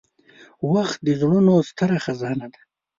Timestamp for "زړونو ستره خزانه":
1.19-2.47